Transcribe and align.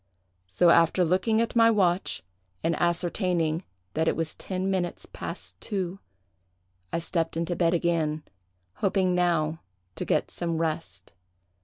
So, 0.47 0.71
after 0.71 1.05
looking 1.05 1.39
at 1.41 1.55
my 1.55 1.69
watch, 1.69 2.23
and 2.63 2.75
ascertaining 2.81 3.63
that 3.93 4.07
it 4.07 4.15
was 4.15 4.33
ten 4.33 4.71
minutes 4.71 5.05
past 5.05 5.61
two, 5.61 5.99
I 6.91 6.97
stepped 6.97 7.37
into 7.37 7.55
bed 7.55 7.75
again, 7.75 8.23
hoping 8.77 9.13
now 9.13 9.61
to 9.97 10.03
get 10.03 10.31
some 10.31 10.57
rest. 10.57 11.13